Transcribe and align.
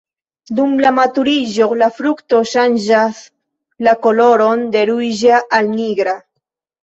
Dum 0.59 0.71
la 0.83 0.91
maturiĝo 0.99 1.65
la 1.81 1.89
frukto 1.97 2.39
ŝanĝas 2.51 3.19
la 3.89 3.95
koloron 4.07 4.63
de 4.77 4.83
ruĝa 4.91 5.43
al 5.59 5.69
nigra. 5.77 6.17